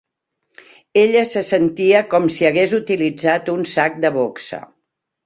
Ella 1.01 1.19
se 1.31 1.43
sentia 1.49 2.01
com 2.13 2.25
si 2.37 2.47
hagués 2.51 2.73
utilitzat 2.79 3.53
un 3.55 3.63
sac 3.73 4.01
de 4.07 4.13
boxa 4.17 4.61